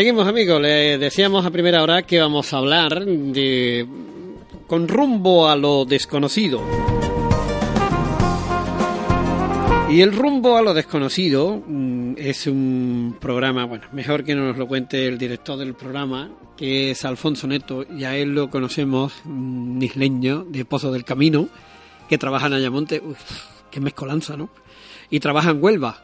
seguimos 0.00 0.26
amigos, 0.26 0.62
le 0.62 0.96
decíamos 0.96 1.44
a 1.44 1.50
primera 1.50 1.82
hora 1.82 2.04
que 2.04 2.18
vamos 2.18 2.54
a 2.54 2.56
hablar 2.56 3.04
de 3.04 3.86
con 4.66 4.88
rumbo 4.88 5.46
a 5.46 5.56
lo 5.56 5.84
desconocido. 5.84 6.62
Y 9.90 10.00
el 10.00 10.16
rumbo 10.16 10.56
a 10.56 10.62
lo 10.62 10.72
desconocido 10.72 11.62
mm, 11.66 12.14
es 12.16 12.46
un 12.46 13.18
programa, 13.20 13.66
bueno, 13.66 13.88
mejor 13.92 14.24
que 14.24 14.34
no 14.34 14.46
nos 14.46 14.56
lo 14.56 14.66
cuente 14.66 15.06
el 15.06 15.18
director 15.18 15.58
del 15.58 15.74
programa, 15.74 16.30
que 16.56 16.92
es 16.92 17.04
Alfonso 17.04 17.46
Neto, 17.46 17.84
y 17.94 18.04
a 18.04 18.16
él 18.16 18.34
lo 18.34 18.48
conocemos, 18.48 19.12
un 19.26 19.78
isleño 19.82 20.46
de 20.48 20.64
Pozo 20.64 20.90
del 20.92 21.04
Camino, 21.04 21.50
que 22.08 22.16
trabaja 22.16 22.46
en 22.46 22.54
Ayamonte, 22.54 23.02
Uf, 23.04 23.20
qué 23.70 23.80
mezcolanza, 23.80 24.34
¿no? 24.34 24.48
Y 25.10 25.20
trabaja 25.20 25.50
en 25.50 25.62
Huelva. 25.62 26.02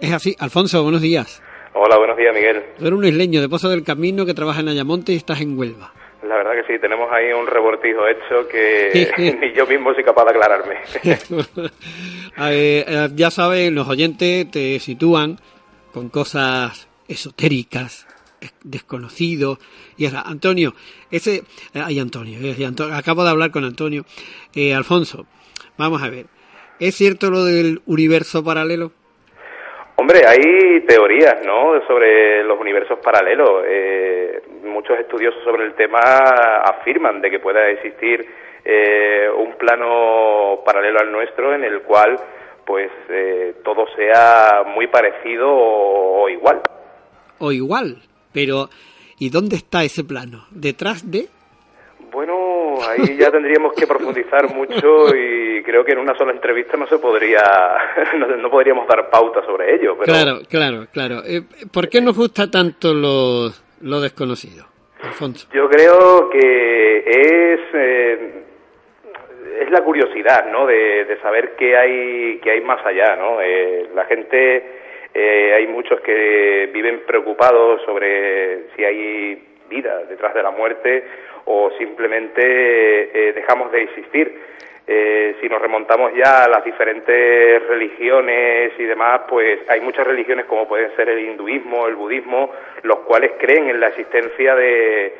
Es 0.00 0.10
así, 0.10 0.34
Alfonso, 0.38 0.82
buenos 0.82 1.02
días. 1.02 1.42
Hola, 1.76 1.98
buenos 1.98 2.16
días, 2.16 2.32
Miguel. 2.32 2.62
Tú 2.78 2.86
eres 2.86 2.96
un 2.96 3.04
isleño 3.04 3.40
de 3.40 3.48
Pozo 3.48 3.68
del 3.68 3.82
Camino 3.82 4.24
que 4.24 4.32
trabaja 4.32 4.60
en 4.60 4.68
Ayamonte 4.68 5.12
y 5.12 5.16
estás 5.16 5.40
en 5.40 5.58
Huelva. 5.58 5.92
La 6.22 6.36
verdad 6.36 6.52
que 6.52 6.72
sí, 6.72 6.80
tenemos 6.80 7.10
ahí 7.10 7.32
un 7.32 7.48
rebortijo 7.48 8.06
hecho 8.06 8.46
que 8.48 9.10
ni 9.40 9.52
yo 9.52 9.66
mismo 9.66 9.92
soy 9.92 10.04
capaz 10.04 10.24
de 10.24 10.30
aclararme. 10.30 10.76
eh, 12.50 13.08
ya 13.16 13.30
saben, 13.32 13.74
los 13.74 13.88
oyentes 13.88 14.48
te 14.52 14.78
sitúan 14.78 15.40
con 15.92 16.10
cosas 16.10 16.88
esotéricas, 17.08 18.06
desconocidos. 18.62 19.58
Y 19.96 20.06
ahora, 20.06 20.22
Antonio, 20.26 20.74
ese. 21.10 21.42
Ay, 21.74 21.98
Antonio, 21.98 22.38
Antonio, 22.68 22.94
acabo 22.94 23.24
de 23.24 23.30
hablar 23.30 23.50
con 23.50 23.64
Antonio. 23.64 24.04
Eh, 24.54 24.72
Alfonso, 24.72 25.26
vamos 25.76 26.04
a 26.04 26.08
ver. 26.08 26.26
¿Es 26.78 26.94
cierto 26.94 27.30
lo 27.30 27.44
del 27.44 27.82
universo 27.84 28.44
paralelo? 28.44 28.92
Hombre, 29.96 30.22
hay 30.26 30.80
teorías, 30.86 31.36
¿no? 31.46 31.80
Sobre 31.86 32.42
los 32.42 32.58
universos 32.58 32.98
paralelos. 32.98 33.62
Eh, 33.64 34.42
muchos 34.64 34.98
estudiosos 34.98 35.42
sobre 35.44 35.64
el 35.64 35.74
tema 35.74 36.00
afirman 36.00 37.20
de 37.20 37.30
que 37.30 37.38
pueda 37.38 37.68
existir 37.68 38.26
eh, 38.64 39.28
un 39.36 39.54
plano 39.56 40.62
paralelo 40.64 40.98
al 40.98 41.12
nuestro 41.12 41.54
en 41.54 41.62
el 41.62 41.82
cual, 41.82 42.16
pues, 42.66 42.90
eh, 43.08 43.54
todo 43.62 43.86
sea 43.94 44.64
muy 44.74 44.88
parecido 44.88 45.48
o, 45.48 46.22
o 46.22 46.28
igual. 46.28 46.60
O 47.38 47.52
igual, 47.52 47.98
pero 48.32 48.68
¿y 49.18 49.30
dónde 49.30 49.56
está 49.56 49.84
ese 49.84 50.02
plano? 50.02 50.44
¿Detrás 50.50 51.08
de? 51.08 51.28
Bueno, 52.10 52.43
ahí 52.82 53.16
ya 53.16 53.30
tendríamos 53.30 53.74
que 53.74 53.86
profundizar 53.86 54.52
mucho 54.54 55.14
y 55.14 55.62
creo 55.62 55.84
que 55.84 55.92
en 55.92 55.98
una 55.98 56.16
sola 56.16 56.32
entrevista 56.32 56.76
no 56.76 56.86
se 56.86 56.98
podría, 56.98 57.42
no, 58.40 58.50
podríamos 58.50 58.86
dar 58.86 59.08
pauta 59.10 59.44
sobre 59.44 59.74
ello. 59.74 59.96
Pero... 59.98 60.12
Claro, 60.12 60.38
claro, 60.48 60.86
claro. 60.92 61.22
Eh, 61.24 61.42
¿Por 61.72 61.88
qué 61.88 62.00
nos 62.00 62.16
gusta 62.16 62.50
tanto 62.50 62.92
lo, 62.92 63.50
lo 63.80 64.00
desconocido, 64.00 64.66
Alfonso? 65.02 65.48
Yo 65.52 65.68
creo 65.68 66.30
que 66.30 66.98
es 66.98 67.60
eh, 67.74 68.44
es 69.60 69.70
la 69.70 69.82
curiosidad, 69.82 70.46
¿no? 70.50 70.66
De, 70.66 71.04
de, 71.04 71.20
saber 71.20 71.54
qué 71.56 71.76
hay 71.76 72.38
qué 72.42 72.52
hay 72.52 72.60
más 72.60 72.84
allá, 72.84 73.16
¿no? 73.16 73.40
Eh, 73.40 73.88
la 73.94 74.04
gente 74.06 74.64
eh, 75.14 75.54
hay 75.54 75.66
muchos 75.68 76.00
que 76.00 76.70
viven 76.72 77.02
preocupados 77.06 77.80
sobre 77.82 78.70
si 78.74 78.84
hay 78.84 79.48
vida 79.70 80.02
detrás 80.08 80.34
de 80.34 80.42
la 80.42 80.50
muerte 80.50 81.04
o 81.46 81.70
simplemente 81.78 82.40
eh, 82.42 83.32
dejamos 83.32 83.70
de 83.72 83.82
existir. 83.82 84.54
Eh, 84.86 85.36
si 85.40 85.48
nos 85.48 85.62
remontamos 85.62 86.12
ya 86.14 86.44
a 86.44 86.48
las 86.48 86.62
diferentes 86.64 87.66
religiones 87.66 88.72
y 88.78 88.84
demás, 88.84 89.22
pues 89.28 89.60
hay 89.68 89.80
muchas 89.80 90.06
religiones 90.06 90.44
como 90.44 90.68
pueden 90.68 90.94
ser 90.94 91.08
el 91.08 91.20
hinduismo, 91.20 91.86
el 91.86 91.96
budismo, 91.96 92.50
los 92.82 92.98
cuales 93.00 93.32
creen 93.38 93.70
en 93.70 93.80
la 93.80 93.88
existencia 93.88 94.54
de, 94.54 95.14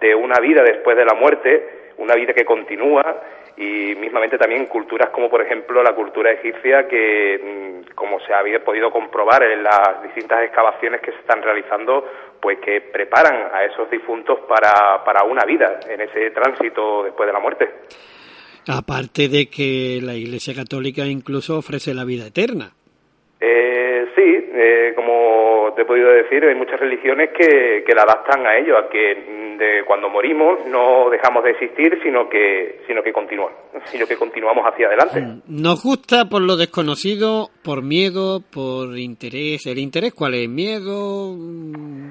de 0.00 0.14
una 0.14 0.38
vida 0.40 0.62
después 0.62 0.96
de 0.96 1.04
la 1.04 1.14
muerte, 1.14 1.68
una 1.96 2.14
vida 2.14 2.32
que 2.32 2.44
continúa 2.44 3.22
y 3.58 3.96
mismamente 3.96 4.38
también 4.38 4.66
culturas 4.66 5.10
como 5.10 5.28
por 5.28 5.42
ejemplo 5.42 5.82
la 5.82 5.92
cultura 5.92 6.30
egipcia 6.30 6.86
que 6.86 7.40
mm, 7.42 7.94
como 7.94 8.20
se 8.20 8.32
había 8.32 8.64
podido 8.64 8.90
comprobar 8.92 9.42
en 9.42 9.64
las 9.64 10.02
distintas 10.04 10.44
excavaciones 10.44 11.00
que 11.00 11.10
se 11.10 11.18
están 11.18 11.42
realizando 11.42 12.06
pues 12.40 12.58
que 12.60 12.80
preparan 12.80 13.50
a 13.52 13.64
esos 13.64 13.90
difuntos 13.90 14.38
para, 14.48 15.04
para 15.04 15.24
una 15.24 15.44
vida 15.44 15.80
en 15.88 16.00
ese 16.00 16.30
tránsito 16.30 17.02
después 17.02 17.26
de 17.26 17.32
la 17.32 17.40
muerte. 17.40 17.68
Aparte 18.68 19.28
de 19.28 19.48
que 19.48 19.98
la 20.02 20.14
Iglesia 20.14 20.54
Católica 20.54 21.04
incluso 21.04 21.58
ofrece 21.58 21.94
la 21.94 22.04
vida 22.04 22.26
eterna. 22.26 22.70
Eh, 23.40 24.06
sí, 24.14 24.50
eh, 24.52 24.92
como 24.94 25.17
te 25.78 25.82
he 25.82 25.86
podido 25.86 26.10
decir, 26.10 26.44
hay 26.44 26.56
muchas 26.56 26.80
religiones 26.80 27.30
que, 27.30 27.84
que 27.86 27.94
la 27.94 28.02
adaptan 28.02 28.44
a 28.44 28.58
ello, 28.58 28.76
a 28.76 28.90
que 28.90 29.14
de 29.56 29.84
cuando 29.86 30.08
morimos 30.08 30.66
no 30.66 31.08
dejamos 31.08 31.44
de 31.44 31.52
existir, 31.52 32.00
sino 32.02 32.28
que, 32.28 32.80
sino 32.88 33.00
que 33.00 33.12
continúa, 33.12 33.52
sino 33.84 34.04
que 34.04 34.16
continuamos 34.16 34.64
hacia 34.66 34.88
adelante. 34.88 35.40
¿Nos 35.46 35.84
gusta 35.84 36.24
por 36.28 36.42
lo 36.42 36.56
desconocido, 36.56 37.50
por 37.62 37.84
miedo, 37.84 38.40
por 38.52 38.98
interés? 38.98 39.68
¿El 39.68 39.78
interés 39.78 40.14
cuál 40.14 40.34
es? 40.34 40.48
¿Miedo? 40.48 41.36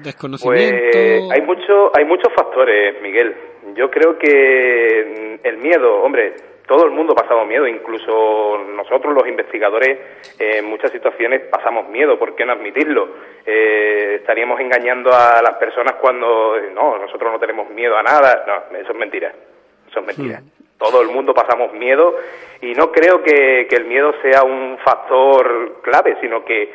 ¿Desconocimiento? 0.02 0.88
Pues 0.90 1.30
hay, 1.30 1.42
mucho, 1.42 1.92
hay 1.94 2.06
muchos 2.06 2.32
factores, 2.34 3.02
Miguel. 3.02 3.36
Yo 3.76 3.90
creo 3.90 4.16
que 4.16 5.40
el 5.44 5.58
miedo, 5.58 6.00
hombre, 6.02 6.36
todo 6.68 6.84
el 6.84 6.90
mundo 6.90 7.14
pasamos 7.14 7.48
miedo, 7.48 7.66
incluso 7.66 8.62
nosotros 8.76 9.14
los 9.14 9.26
investigadores 9.26 9.98
en 10.38 10.66
muchas 10.66 10.92
situaciones 10.92 11.40
pasamos 11.50 11.88
miedo, 11.88 12.18
¿por 12.18 12.36
qué 12.36 12.44
no 12.44 12.52
admitirlo? 12.52 13.08
Eh, 13.46 14.16
estaríamos 14.20 14.60
engañando 14.60 15.10
a 15.10 15.40
las 15.42 15.54
personas 15.54 15.94
cuando 15.94 16.56
no, 16.74 16.98
nosotros 16.98 17.32
no 17.32 17.38
tenemos 17.38 17.70
miedo 17.70 17.96
a 17.96 18.02
nada, 18.02 18.44
no, 18.46 18.76
eso 18.76 18.92
es 18.92 18.98
mentira, 18.98 19.32
eso 19.90 20.00
es 20.00 20.06
mentira. 20.06 20.40
Hmm. 20.40 20.78
Todo 20.78 21.00
el 21.00 21.08
mundo 21.08 21.32
pasamos 21.32 21.72
miedo 21.72 22.16
y 22.60 22.72
no 22.74 22.92
creo 22.92 23.22
que, 23.22 23.66
que 23.68 23.76
el 23.76 23.86
miedo 23.86 24.12
sea 24.20 24.44
un 24.44 24.78
factor 24.84 25.80
clave, 25.82 26.18
sino 26.20 26.44
que 26.44 26.70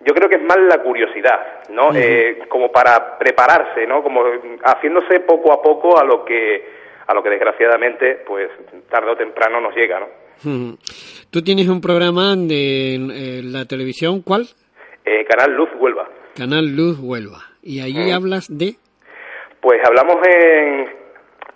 yo 0.00 0.14
creo 0.14 0.28
que 0.28 0.36
es 0.36 0.42
más 0.42 0.58
la 0.58 0.78
curiosidad, 0.78 1.68
¿no? 1.70 1.90
eh, 1.94 2.40
como 2.48 2.72
para 2.72 3.18
prepararse, 3.18 3.86
¿no? 3.86 4.02
Como 4.02 4.22
haciéndose 4.64 5.20
poco 5.20 5.52
a 5.52 5.60
poco 5.60 5.98
a 5.98 6.04
lo 6.04 6.24
que 6.24 6.77
a 7.08 7.14
lo 7.14 7.22
que 7.22 7.30
desgraciadamente, 7.30 8.22
pues 8.26 8.50
tarde 8.90 9.10
o 9.10 9.16
temprano 9.16 9.60
nos 9.60 9.74
llega, 9.74 9.98
¿no? 9.98 10.76
Tú 11.30 11.42
tienes 11.42 11.68
un 11.68 11.80
programa 11.80 12.36
de 12.36 12.94
eh, 12.94 13.40
la 13.42 13.64
televisión, 13.64 14.22
¿cuál? 14.22 14.46
Eh, 15.04 15.24
Canal 15.24 15.56
Luz 15.56 15.70
Huelva. 15.78 16.08
Canal 16.36 16.76
Luz 16.76 16.98
Huelva. 17.00 17.40
¿Y 17.62 17.80
allí 17.80 18.12
hablas 18.12 18.46
de? 18.48 18.74
Pues 19.60 19.80
hablamos 19.84 20.16
en, 20.28 20.86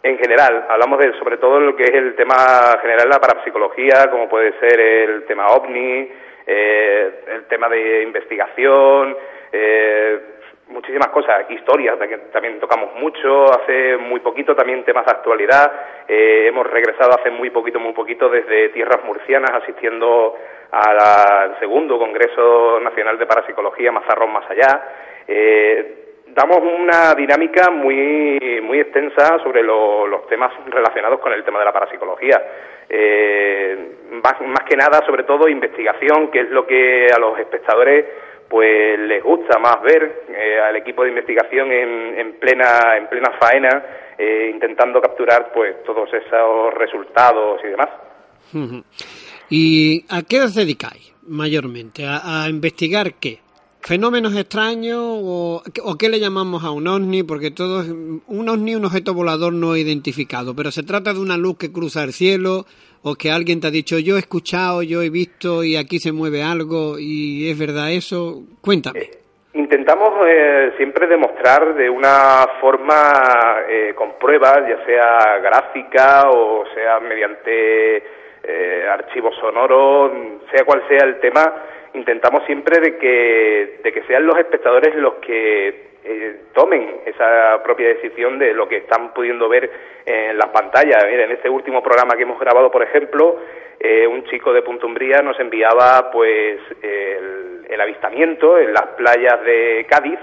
en 0.02 0.18
general, 0.18 0.66
hablamos 0.68 0.98
de 0.98 1.16
sobre 1.18 1.36
todo 1.36 1.60
lo 1.60 1.76
que 1.76 1.84
es 1.84 1.94
el 1.94 2.16
tema 2.16 2.34
general 2.80 3.04
de 3.04 3.14
la 3.14 3.20
parapsicología, 3.20 4.10
como 4.10 4.28
puede 4.28 4.58
ser 4.58 4.80
el 4.80 5.24
tema 5.26 5.46
ovni, 5.48 6.08
eh, 6.46 7.24
el 7.28 7.44
tema 7.44 7.69
de 7.69 8.02
investigación, 8.02 9.16
eh, 9.52 10.19
muchísimas 10.72 11.08
cosas, 11.08 11.48
historias, 11.50 11.98
también 12.32 12.58
tocamos 12.58 12.94
mucho, 12.94 13.44
hace 13.52 13.96
muy 13.98 14.20
poquito 14.20 14.54
también 14.56 14.84
temas 14.84 15.04
de 15.04 15.12
actualidad, 15.12 15.72
eh, 16.08 16.46
hemos 16.48 16.66
regresado 16.66 17.12
hace 17.18 17.30
muy 17.30 17.50
poquito, 17.50 17.78
muy 17.78 17.92
poquito 17.92 18.28
desde 18.28 18.70
tierras 18.70 19.04
murcianas 19.04 19.50
asistiendo 19.62 20.36
al 20.70 21.58
segundo 21.60 21.98
Congreso 21.98 22.80
Nacional 22.80 23.18
de 23.18 23.26
Parapsicología, 23.26 23.92
Mazarrón 23.92 24.32
más 24.32 24.50
allá. 24.50 24.82
Eh, 25.28 26.02
damos 26.28 26.58
una 26.58 27.14
dinámica 27.14 27.70
muy, 27.70 28.60
muy 28.62 28.80
extensa 28.80 29.38
sobre 29.42 29.62
los 29.62 30.26
temas 30.28 30.52
relacionados 30.66 31.20
con 31.20 31.32
el 31.32 31.44
tema 31.44 31.58
de 31.58 31.64
la 31.66 31.72
parapsicología. 31.72 32.42
Eh, 32.88 33.76
más, 34.22 34.40
más 34.40 34.64
que 34.68 34.76
nada, 34.76 35.04
sobre 35.04 35.25
todo, 35.25 35.48
investigación, 35.48 36.30
que 36.30 36.40
es 36.40 36.50
lo 36.50 36.66
que 36.66 37.06
a 37.14 37.18
los 37.18 37.38
espectadores 37.38 38.06
pues 38.48 38.98
les 38.98 39.22
gusta 39.22 39.58
más 39.58 39.82
ver 39.82 40.24
eh, 40.28 40.60
al 40.60 40.76
equipo 40.76 41.02
de 41.02 41.10
investigación 41.10 41.72
en, 41.72 42.18
en, 42.18 42.32
plena 42.38 42.96
en 42.96 43.08
plena 43.08 43.32
faena 43.40 43.84
eh, 44.18 44.50
intentando 44.52 45.00
capturar 45.00 45.52
pues 45.52 45.82
todos 45.84 46.08
esos 46.12 46.74
resultados 46.74 47.60
y 47.64 47.68
demás. 47.68 47.88
¿Y 49.48 50.04
a 50.08 50.22
qué 50.22 50.42
os 50.42 50.54
dedicáis 50.54 51.12
mayormente? 51.26 52.04
¿A, 52.06 52.46
investigar 52.48 53.14
qué? 53.14 53.40
¿Fenómenos 53.80 54.36
extraños 54.36 55.00
o, 55.00 55.62
o, 55.82 55.98
qué 55.98 56.08
le 56.08 56.20
llamamos 56.20 56.62
a 56.62 56.70
un 56.70 56.86
ovni? 56.86 57.22
Porque 57.22 57.50
todo 57.50 57.82
un 58.26 58.48
ovni, 58.48 58.74
un 58.76 58.84
objeto 58.84 59.12
volador 59.12 59.52
no 59.52 59.76
identificado, 59.76 60.54
pero 60.54 60.70
se 60.70 60.84
trata 60.84 61.12
de 61.12 61.20
una 61.20 61.36
luz 61.36 61.58
que 61.58 61.72
cruza 61.72 62.04
el 62.04 62.12
cielo 62.12 62.66
o 63.02 63.14
que 63.14 63.31
alguien 63.31 63.60
te 63.60 63.69
ha 63.69 63.70
dicho 63.70 63.99
yo 63.99 64.16
he 64.16 64.20
escuchado, 64.20 64.82
yo 64.82 65.02
he 65.02 65.10
visto 65.10 65.64
y 65.64 65.76
aquí 65.76 65.99
se 65.99 66.12
mueve 66.12 66.43
algo 66.43 66.99
y 66.99 67.50
es 67.50 67.58
verdad 67.58 67.90
eso. 67.93 68.43
Cuéntame. 68.60 69.00
Eh, 69.00 69.10
intentamos 69.54 70.10
eh, 70.26 70.72
siempre 70.76 71.06
demostrar 71.06 71.75
de 71.75 71.90
una 71.90 72.46
forma 72.60 73.62
eh, 73.69 73.93
con 73.94 74.12
pruebas, 74.19 74.60
ya 74.69 74.84
sea 74.84 75.38
gráfica 75.38 76.31
o 76.31 76.64
sea 76.75 77.00
mediante 77.00 78.02
eh, 78.44 78.87
archivos 78.90 79.34
sonoros, 79.37 80.12
sea 80.50 80.64
cual 80.64 80.82
sea 80.88 81.06
el 81.06 81.20
tema, 81.20 81.43
intentamos 81.94 82.44
siempre 82.44 82.81
de 82.81 82.99
que, 82.99 83.81
de 83.84 83.93
que 83.93 84.02
sean 84.04 84.26
los 84.26 84.37
espectadores 84.37 84.94
los 84.96 85.14
que 85.14 85.91
eh, 86.04 86.40
tomen 86.52 87.02
esa 87.06 87.62
propia 87.62 87.88
decisión 87.88 88.38
de 88.38 88.54
lo 88.54 88.69
que 88.69 88.78
están 88.78 89.12
pudiendo 89.14 89.49
ver 89.49 89.70
en 90.04 90.37
las 90.37 90.49
pantallas. 90.49 91.04
En 91.04 91.31
este 91.31 91.49
último 91.49 91.82
programa 91.82 92.16
que 92.16 92.22
hemos 92.22 92.40
grabado, 92.40 92.70
por 92.70 92.82
ejemplo, 92.82 93.38
eh, 93.78 94.06
un 94.06 94.25
chico 94.25 94.52
de 94.52 94.62
Puntumbría 94.62 95.22
nos 95.22 95.38
enviaba 95.38 96.10
pues 96.10 96.60
el, 96.82 97.66
el 97.69 97.81
avistamiento 97.81 98.58
en 98.58 98.72
las 98.72 98.87
playas 98.96 99.43
de 99.44 99.87
Cádiz, 99.88 100.19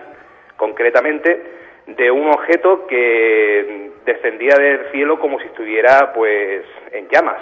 concretamente, 0.57 1.41
de 1.87 2.11
un 2.11 2.27
objeto 2.29 2.85
que 2.85 3.91
descendía 4.05 4.55
del 4.55 4.91
cielo 4.91 5.19
como 5.19 5.39
si 5.39 5.45
estuviera 5.45 6.11
pues 6.13 6.63
en 6.91 7.07
llamas. 7.09 7.37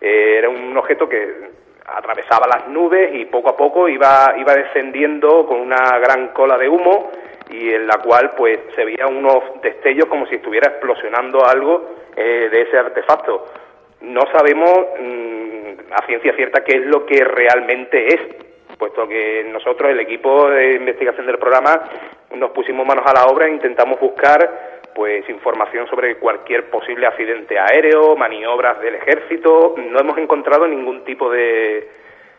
Eh, 0.00 0.36
era 0.38 0.48
un 0.48 0.76
objeto 0.76 1.08
que 1.08 1.56
atravesaba 1.86 2.46
las 2.46 2.68
nubes 2.68 3.14
y 3.14 3.26
poco 3.26 3.50
a 3.50 3.56
poco 3.56 3.88
iba, 3.88 4.34
iba 4.38 4.54
descendiendo 4.54 5.46
con 5.46 5.60
una 5.60 5.98
gran 5.98 6.28
cola 6.28 6.58
de 6.58 6.68
humo 6.68 7.10
y 7.56 7.74
en 7.74 7.86
la 7.86 7.98
cual 8.02 8.32
pues 8.36 8.58
se 8.74 8.84
veían 8.84 9.16
unos 9.16 9.60
destellos 9.62 10.06
como 10.06 10.26
si 10.26 10.36
estuviera 10.36 10.70
explosionando 10.70 11.44
algo 11.44 11.88
eh, 12.14 12.48
de 12.50 12.62
ese 12.62 12.76
artefacto. 12.76 13.46
No 14.02 14.22
sabemos 14.32 14.72
mm, 15.00 15.92
a 15.92 16.06
ciencia 16.06 16.34
cierta 16.34 16.62
qué 16.62 16.78
es 16.78 16.86
lo 16.86 17.06
que 17.06 17.24
realmente 17.24 18.08
es, 18.08 18.20
puesto 18.78 19.08
que 19.08 19.44
nosotros, 19.50 19.90
el 19.90 20.00
equipo 20.00 20.50
de 20.50 20.74
investigación 20.74 21.26
del 21.26 21.38
programa, 21.38 21.80
nos 22.34 22.50
pusimos 22.50 22.86
manos 22.86 23.04
a 23.06 23.14
la 23.14 23.26
obra 23.26 23.46
e 23.46 23.50
intentamos 23.50 23.98
buscar 23.98 24.76
pues 24.94 25.28
información 25.28 25.86
sobre 25.88 26.16
cualquier 26.16 26.70
posible 26.70 27.06
accidente 27.06 27.58
aéreo, 27.58 28.16
maniobras 28.16 28.80
del 28.80 28.96
ejército. 28.96 29.74
No 29.76 29.98
hemos 29.98 30.18
encontrado 30.18 30.66
ningún 30.66 31.04
tipo 31.04 31.30
de, 31.30 31.88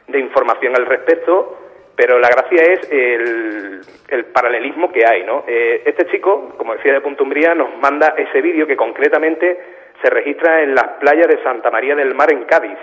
de 0.08 0.20
información 0.20 0.75
al 0.75 0.86
respecto, 0.86 1.67
pero 1.98 2.20
la 2.20 2.30
gracia 2.30 2.62
es 2.62 2.92
el, 2.92 3.82
el 4.10 4.26
paralelismo 4.26 4.92
que 4.92 5.04
hay, 5.04 5.24
¿no? 5.24 5.44
Eh, 5.48 5.82
este 5.84 6.06
chico, 6.06 6.54
como 6.56 6.76
decía 6.76 6.94
de 6.94 7.02
Puntumbría, 7.02 7.56
nos 7.56 7.76
manda 7.80 8.14
ese 8.16 8.40
vídeo 8.40 8.68
que 8.68 8.78
concretamente 8.78 9.60
se 10.00 10.10
registra 10.12 10.62
en 10.62 10.76
las 10.76 10.90
playas 11.00 11.28
de 11.28 11.42
Santa 11.42 11.72
María 11.72 11.96
del 11.96 12.14
Mar 12.14 12.32
en 12.32 12.44
Cádiz. 12.44 12.78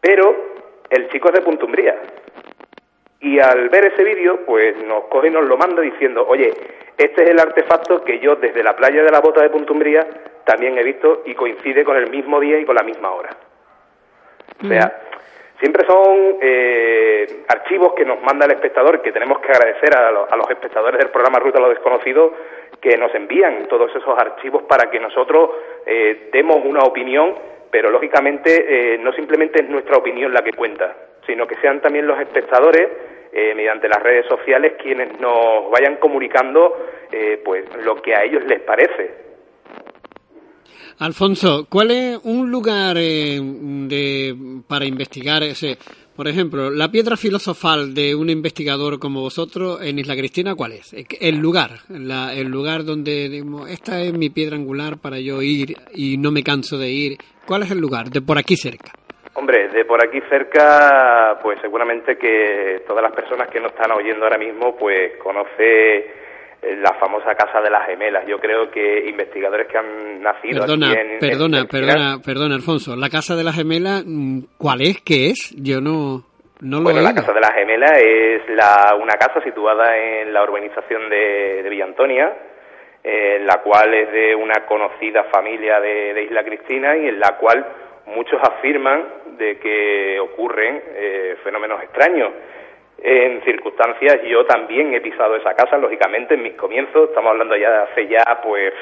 Pero 0.00 0.34
el 0.88 1.10
chico 1.10 1.28
es 1.28 1.34
de 1.34 1.42
Puntumbría. 1.42 1.94
Y 3.20 3.38
al 3.38 3.68
ver 3.68 3.92
ese 3.92 4.02
vídeo, 4.02 4.40
pues 4.46 4.74
nos 4.86 5.04
coge 5.04 5.28
y 5.28 5.30
nos 5.30 5.44
lo 5.44 5.58
manda 5.58 5.82
diciendo, 5.82 6.26
oye, 6.26 6.50
este 6.96 7.24
es 7.24 7.30
el 7.30 7.38
artefacto 7.38 8.02
que 8.04 8.20
yo 8.20 8.36
desde 8.36 8.62
la 8.62 8.74
playa 8.74 9.02
de 9.02 9.10
la 9.10 9.20
Bota 9.20 9.42
de 9.42 9.50
Puntumbría 9.50 10.06
también 10.44 10.78
he 10.78 10.82
visto 10.82 11.24
y 11.26 11.34
coincide 11.34 11.84
con 11.84 11.98
el 11.98 12.08
mismo 12.08 12.40
día 12.40 12.58
y 12.58 12.64
con 12.64 12.74
la 12.74 12.82
misma 12.82 13.10
hora. 13.10 13.36
O 14.64 14.66
sea, 14.66 15.01
siempre 15.62 15.86
son 15.86 16.38
eh, 16.40 17.44
archivos 17.46 17.94
que 17.94 18.04
nos 18.04 18.20
manda 18.20 18.46
el 18.46 18.50
espectador, 18.50 19.00
que 19.00 19.12
tenemos 19.12 19.38
que 19.38 19.52
agradecer 19.52 19.96
a, 19.96 20.10
los 20.10 20.50
espectadores 20.50 20.98
del 20.98 21.10
programa 21.10 21.38
Ruta 21.38 21.58
a 21.58 21.62
lo 21.62 21.68
Desconocido, 21.68 22.34
que 22.80 22.96
nos 22.98 23.14
envían 23.14 23.68
todos 23.68 23.94
esos 23.94 24.18
archivos 24.18 24.64
para 24.64 24.90
que 24.90 24.98
nosotros 24.98 25.50
eh, 25.86 26.30
demos 26.32 26.64
una 26.64 26.80
opinión, 26.80 27.36
pero 27.70 27.90
lógicamente 27.90 28.94
eh, 28.94 28.98
no 28.98 29.12
simplemente 29.12 29.62
es 29.62 29.68
nuestra 29.68 29.98
opinión 29.98 30.34
la 30.34 30.42
que 30.42 30.52
cuenta, 30.52 30.96
sino 31.28 31.46
que 31.46 31.54
sean 31.58 31.80
también 31.80 32.08
los 32.08 32.18
espectadores 32.18 32.88
eh, 33.32 33.54
mediante 33.54 33.88
las 33.88 34.02
redes 34.02 34.26
sociales 34.26 34.74
quienes 34.82 35.18
nos 35.20 35.70
vayan 35.70 35.96
comunicando 35.96 36.76
eh, 37.12 37.40
pues 37.44 37.64
lo 37.84 37.94
que 38.02 38.16
a 38.16 38.24
ellos 38.24 38.44
les 38.46 38.60
parece. 38.62 39.21
Alfonso, 40.98 41.66
¿cuál 41.68 41.90
es 41.90 42.18
un 42.24 42.50
lugar 42.50 42.96
eh, 42.98 43.38
de, 43.40 44.34
para 44.68 44.84
investigar 44.84 45.42
ese? 45.42 45.76
Por 46.14 46.28
ejemplo, 46.28 46.70
la 46.70 46.90
piedra 46.90 47.16
filosofal 47.16 47.94
de 47.94 48.14
un 48.14 48.28
investigador 48.28 48.98
como 48.98 49.22
vosotros 49.22 49.80
en 49.82 49.98
Isla 49.98 50.14
Cristina, 50.14 50.54
¿cuál 50.54 50.72
es? 50.72 50.94
El 51.20 51.38
lugar, 51.38 51.70
el 51.88 52.48
lugar 52.48 52.84
donde 52.84 53.30
digamos, 53.30 53.70
esta 53.70 54.00
es 54.00 54.12
mi 54.12 54.28
piedra 54.28 54.56
angular 54.56 54.98
para 54.98 55.18
yo 55.18 55.40
ir 55.40 55.74
y 55.94 56.18
no 56.18 56.30
me 56.30 56.42
canso 56.42 56.76
de 56.76 56.90
ir. 56.90 57.18
¿Cuál 57.46 57.62
es 57.62 57.70
el 57.70 57.78
lugar? 57.78 58.10
De 58.10 58.20
por 58.20 58.38
aquí 58.38 58.56
cerca. 58.56 58.92
Hombre, 59.34 59.68
de 59.68 59.86
por 59.86 60.04
aquí 60.06 60.20
cerca, 60.28 61.38
pues 61.42 61.58
seguramente 61.62 62.18
que 62.18 62.82
todas 62.86 63.02
las 63.02 63.12
personas 63.12 63.48
que 63.48 63.60
nos 63.60 63.72
están 63.72 63.90
oyendo 63.92 64.24
ahora 64.24 64.36
mismo, 64.36 64.76
pues 64.76 65.16
conoce 65.16 65.56
eh, 65.58 66.21
la 66.62 66.94
famosa 66.94 67.34
Casa 67.34 67.60
de 67.60 67.70
las 67.70 67.86
Gemelas. 67.86 68.24
Yo 68.26 68.38
creo 68.38 68.70
que 68.70 69.08
investigadores 69.08 69.66
que 69.66 69.78
han 69.78 70.22
nacido 70.22 70.60
perdona, 70.60 70.92
aquí 70.92 71.00
en... 71.00 71.18
Perdona, 71.18 71.64
perdona, 71.64 72.18
perdona, 72.24 72.54
Alfonso. 72.54 72.94
¿La 72.96 73.08
Casa 73.08 73.34
de 73.34 73.44
las 73.44 73.56
Gemelas 73.56 74.04
mm, 74.06 74.40
cuál 74.58 74.80
es? 74.80 75.02
¿Qué 75.02 75.30
es? 75.30 75.54
Yo 75.56 75.80
no, 75.80 76.22
no 76.60 76.78
lo 76.78 76.84
bueno, 76.84 77.00
he 77.00 77.02
la 77.02 77.14
Casa 77.14 77.32
de 77.32 77.40
las 77.40 77.52
Gemelas 77.54 77.98
es 77.98 78.48
la, 78.50 78.94
una 78.94 79.14
casa 79.14 79.42
situada 79.42 79.96
en 79.96 80.32
la 80.32 80.44
urbanización 80.44 81.10
de, 81.10 81.62
de 81.62 81.68
Villa 81.68 81.84
Antonia, 81.84 82.32
eh, 83.02 83.40
la 83.44 83.60
cual 83.62 83.92
es 83.94 84.12
de 84.12 84.34
una 84.36 84.64
conocida 84.64 85.24
familia 85.24 85.80
de, 85.80 86.14
de 86.14 86.22
Isla 86.22 86.44
Cristina 86.44 86.96
y 86.96 87.08
en 87.08 87.18
la 87.18 87.36
cual 87.38 87.66
muchos 88.06 88.40
afirman 88.40 89.04
de 89.38 89.58
que 89.58 90.20
ocurren 90.20 90.82
eh, 90.94 91.36
fenómenos 91.42 91.82
extraños. 91.82 92.30
En 93.04 93.42
circunstancias, 93.42 94.22
yo 94.22 94.46
también 94.46 94.94
he 94.94 95.00
pisado 95.00 95.34
esa 95.34 95.54
casa, 95.54 95.76
lógicamente, 95.76 96.34
en 96.34 96.42
mis 96.44 96.54
comienzos, 96.54 97.08
estamos 97.08 97.32
hablando 97.32 97.56
ya 97.56 97.68
de 97.68 97.78
hace 97.78 98.06
ya, 98.06 98.40
pues, 98.40 98.72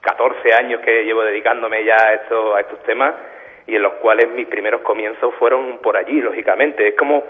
14 0.00 0.52
años 0.54 0.80
que 0.80 1.04
llevo 1.04 1.22
dedicándome 1.22 1.84
ya 1.84 1.94
a, 1.94 2.14
esto, 2.14 2.56
a 2.56 2.60
estos 2.60 2.82
temas 2.82 3.14
y 3.68 3.76
en 3.76 3.82
los 3.82 3.94
cuales 3.94 4.28
mis 4.30 4.48
primeros 4.48 4.80
comienzos 4.80 5.32
fueron 5.38 5.78
por 5.78 5.96
allí, 5.96 6.20
lógicamente. 6.20 6.88
Es 6.88 6.94
como, 6.96 7.22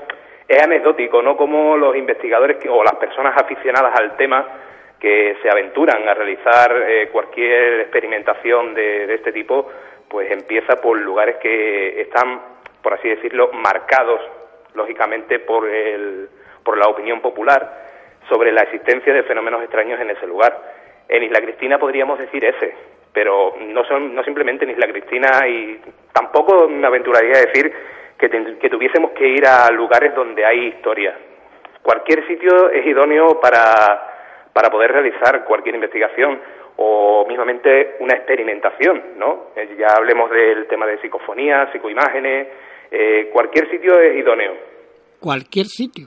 es 0.49 0.63
anecdótico, 0.63 1.21
¿no? 1.21 1.37
Como 1.37 1.77
los 1.77 1.95
investigadores 1.97 2.57
o 2.71 2.83
las 2.83 2.95
personas 2.95 3.37
aficionadas 3.37 3.95
al 4.01 4.17
tema 4.17 4.47
que 4.99 5.37
se 5.43 5.51
aventuran 5.51 6.09
a 6.09 6.15
realizar 6.15 6.73
eh, 6.89 7.09
cualquier 7.13 7.81
experimentación 7.81 8.73
de, 8.73 9.07
de 9.07 9.15
este 9.17 9.33
tipo, 9.33 9.71
pues 10.09 10.31
empieza 10.31 10.77
por 10.77 10.99
lugares 10.99 11.37
que 11.37 12.01
están, 12.01 12.41
por 12.83 12.95
así 12.95 13.09
decirlo, 13.11 13.51
marcados, 13.53 14.21
lógicamente, 14.79 15.41
por, 15.41 15.69
el, 15.69 16.29
por 16.65 16.79
la 16.79 16.89
opinión 16.89 17.21
popular 17.21 17.87
sobre 18.29 18.53
la 18.53 18.63
existencia 18.63 19.13
de 19.13 19.23
fenómenos 19.25 19.63
extraños 19.63 20.01
en 20.01 20.11
ese 20.11 20.27
lugar. 20.27 20.57
En 21.09 21.23
Isla 21.23 21.41
Cristina 21.41 21.79
podríamos 21.79 22.19
decir 22.19 22.45
ese, 22.45 22.75
pero 23.13 23.57
no, 23.61 23.85
son, 23.85 24.15
no 24.15 24.23
simplemente 24.25 24.65
en 24.65 24.71
Isla 24.71 24.87
Cristina 24.89 25.47
y 25.47 25.81
tampoco 26.13 26.69
me 26.69 26.87
aventuraría 26.87 27.37
a 27.37 27.47
decir 27.47 27.73
que, 28.19 28.29
que 28.29 28.71
tuviésemos 28.71 29.13
que 29.13 29.29
ir 29.29 29.47
a 29.47 29.71
lugares 29.71 30.15
donde 30.15 30.45
hay 30.45 30.69
historia. 30.69 31.17
Cualquier 31.83 32.27
sitio 32.27 32.71
es 32.71 32.85
idóneo 32.87 33.41
para, 33.41 34.51
para 34.53 34.71
poder 34.71 34.93
realizar 34.93 35.45
cualquier 35.45 35.75
investigación 35.75 36.41
o 36.77 37.27
mismamente 37.27 37.97
una 38.01 38.15
experimentación, 38.15 39.03
¿no? 39.17 39.49
Eh, 39.57 39.75
ya 39.79 39.89
hablemos 39.97 40.31
del 40.31 40.67
tema 40.67 40.87
de 40.87 40.99
psicofonía, 40.99 41.71
psicoimágenes, 41.73 42.49
eh, 42.91 43.31
cualquier 43.33 43.69
sitio 43.71 43.99
es 44.01 44.17
idóneo. 44.17 44.68
¿Cualquier 45.21 45.67
sitio? 45.67 46.07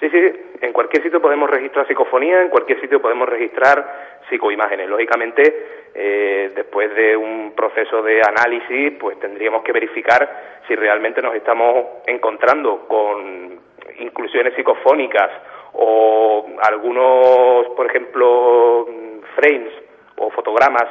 Sí, 0.00 0.08
sí, 0.10 0.18
en 0.60 0.72
cualquier 0.72 1.02
sitio 1.02 1.20
podemos 1.20 1.50
registrar 1.50 1.86
psicofonía, 1.86 2.42
en 2.42 2.50
cualquier 2.50 2.80
sitio 2.80 3.00
podemos 3.00 3.28
registrar 3.28 4.20
psicoimágenes. 4.28 4.88
Lógicamente, 4.88 5.90
eh, 5.94 6.52
después 6.54 6.94
de 6.94 7.16
un 7.16 7.52
proceso 7.56 8.02
de 8.02 8.20
análisis, 8.20 8.92
pues 9.00 9.18
tendríamos 9.18 9.62
que 9.64 9.72
verificar 9.72 10.60
si 10.66 10.74
realmente 10.76 11.20
nos 11.20 11.34
estamos 11.34 12.02
encontrando 12.06 12.86
con 12.86 13.58
inclusiones 13.98 14.54
psicofónicas 14.54 15.30
o 15.72 16.46
algunos, 16.62 17.68
por 17.76 17.86
ejemplo, 17.86 18.86
frames 19.34 19.72
o 20.16 20.30
fotogramas 20.30 20.86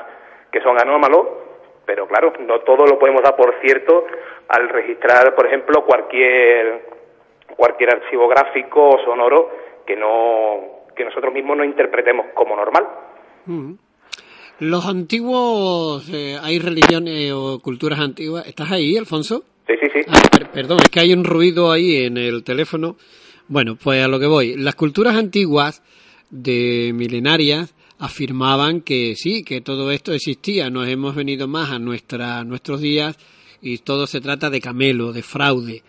que 0.52 0.62
son 0.62 0.78
anómalos, 0.82 1.28
pero 1.86 2.08
claro, 2.08 2.34
no 2.40 2.60
todo 2.60 2.86
lo 2.86 3.00
podemos 3.00 3.22
dar 3.22 3.36
por 3.36 3.56
cierto 3.62 4.06
al 4.50 4.70
registrar, 4.70 5.36
por 5.36 5.48
ejemplo, 5.48 5.86
cualquier 5.86 6.97
cualquier 7.58 7.96
archivo 7.96 8.28
gráfico 8.30 8.90
o 8.90 9.04
sonoro 9.04 9.50
que 9.86 9.98
no 9.98 10.86
que 10.96 11.04
nosotros 11.06 11.34
mismos 11.34 11.58
no 11.58 11.64
interpretemos 11.64 12.28
como 12.34 12.56
normal. 12.56 12.88
Mm. 13.46 13.74
Los 14.60 14.88
antiguos, 14.88 16.10
eh, 16.12 16.38
hay 16.42 16.58
religiones 16.58 17.32
o 17.32 17.60
culturas 17.60 18.00
antiguas. 18.00 18.48
¿Estás 18.48 18.72
ahí, 18.72 18.98
Alfonso? 18.98 19.44
Sí, 19.68 19.76
sí, 19.80 19.88
sí. 19.94 20.02
Ah, 20.08 20.50
perdón, 20.52 20.80
es 20.82 20.90
que 20.90 21.00
hay 21.00 21.14
un 21.14 21.24
ruido 21.24 21.72
ahí 21.72 22.06
en 22.06 22.18
el 22.18 22.44
teléfono. 22.44 22.96
Bueno, 23.48 23.76
pues 23.76 24.04
a 24.04 24.08
lo 24.08 24.20
que 24.20 24.26
voy. 24.26 24.56
Las 24.56 24.74
culturas 24.74 25.16
antiguas 25.16 25.84
de 26.32 26.92
milenarias 26.96 27.76
afirmaban 28.00 28.82
que 28.82 29.14
sí, 29.16 29.44
que 29.44 29.62
todo 29.62 29.92
esto 29.92 30.12
existía. 30.12 30.72
Nos 30.72 30.88
hemos 30.88 31.14
venido 31.14 31.48
más 31.48 31.72
a 31.72 31.78
nuestra, 31.78 32.44
nuestros 32.44 32.82
días 32.82 33.18
y 33.62 33.78
todo 33.80 34.08
se 34.08 34.22
trata 34.22 34.50
de 34.50 34.60
camelo, 34.60 35.14
de 35.14 35.22
fraude. 35.22 35.84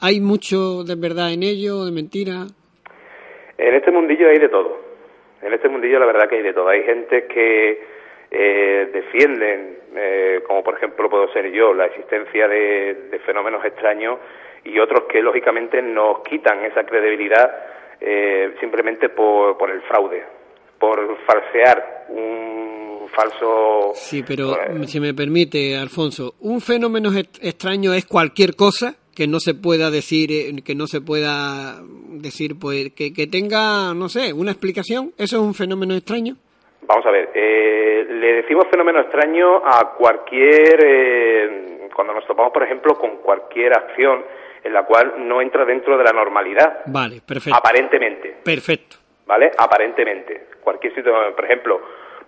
¿Hay 0.00 0.20
mucho 0.20 0.82
de 0.82 0.94
verdad 0.94 1.32
en 1.32 1.42
ello, 1.42 1.84
de 1.84 1.92
mentira? 1.92 2.46
En 3.58 3.74
este 3.74 3.90
mundillo 3.90 4.28
hay 4.28 4.38
de 4.38 4.48
todo. 4.48 4.80
En 5.42 5.52
este 5.52 5.68
mundillo 5.68 5.98
la 5.98 6.06
verdad 6.06 6.28
que 6.28 6.36
hay 6.36 6.42
de 6.42 6.54
todo. 6.54 6.68
Hay 6.68 6.82
gente 6.84 7.26
que 7.26 7.82
eh, 8.30 8.90
defienden, 8.92 9.78
eh, 9.94 10.42
como 10.46 10.62
por 10.64 10.76
ejemplo 10.76 11.10
puedo 11.10 11.30
ser 11.32 11.50
yo, 11.52 11.74
la 11.74 11.86
existencia 11.86 12.48
de, 12.48 13.08
de 13.10 13.18
fenómenos 13.20 13.62
extraños 13.64 14.18
y 14.64 14.78
otros 14.78 15.04
que 15.10 15.20
lógicamente 15.20 15.82
nos 15.82 16.20
quitan 16.22 16.64
esa 16.64 16.84
credibilidad 16.84 17.50
eh, 18.00 18.54
simplemente 18.60 19.10
por, 19.10 19.58
por 19.58 19.70
el 19.70 19.82
fraude, 19.82 20.24
por 20.78 21.18
falsear 21.26 22.06
un 22.08 23.06
falso... 23.14 23.92
Sí, 23.94 24.22
pero 24.26 24.54
si 24.86 25.00
me 25.00 25.12
permite, 25.12 25.76
Alfonso, 25.76 26.34
un 26.40 26.60
fenómeno 26.60 27.10
extraño 27.42 27.92
es 27.92 28.06
cualquier 28.06 28.56
cosa 28.56 28.94
que 29.14 29.26
no 29.26 29.40
se 29.40 29.54
pueda 29.54 29.90
decir, 29.90 30.30
eh, 30.32 30.62
que 30.64 30.74
no 30.74 30.86
se 30.86 31.00
pueda 31.00 31.80
decir, 32.08 32.58
pues, 32.60 32.92
que, 32.94 33.12
que 33.12 33.26
tenga, 33.26 33.94
no 33.94 34.08
sé, 34.08 34.32
una 34.32 34.52
explicación. 34.52 35.12
¿Eso 35.18 35.36
es 35.36 35.42
un 35.42 35.54
fenómeno 35.54 35.94
extraño? 35.94 36.36
Vamos 36.82 37.06
a 37.06 37.10
ver, 37.10 37.30
eh, 37.34 38.06
le 38.08 38.34
decimos 38.42 38.66
fenómeno 38.70 39.00
extraño 39.00 39.58
a 39.64 39.94
cualquier, 39.96 40.78
eh, 40.84 41.88
cuando 41.94 42.14
nos 42.14 42.26
topamos, 42.26 42.52
por 42.52 42.62
ejemplo, 42.62 42.94
con 42.94 43.18
cualquier 43.18 43.72
acción 43.76 44.24
en 44.64 44.72
la 44.72 44.84
cual 44.84 45.14
no 45.18 45.40
entra 45.40 45.64
dentro 45.64 45.96
de 45.96 46.04
la 46.04 46.12
normalidad. 46.12 46.80
Vale, 46.86 47.20
perfecto. 47.26 47.56
Aparentemente. 47.56 48.36
Perfecto. 48.42 48.96
¿Vale? 49.26 49.52
Aparentemente. 49.56 50.48
Cualquier 50.60 50.94
sitio, 50.94 51.12
por 51.34 51.44
ejemplo, 51.44 51.80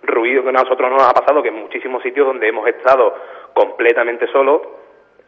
ruido 0.03 0.43
que 0.43 0.49
a 0.49 0.53
nosotros 0.53 0.89
nos 0.89 1.03
ha 1.03 1.13
pasado, 1.13 1.41
que 1.41 1.49
en 1.49 1.55
muchísimos 1.55 2.01
sitios 2.01 2.25
donde 2.25 2.47
hemos 2.47 2.67
estado 2.67 3.13
completamente 3.53 4.27
solos, 4.27 4.61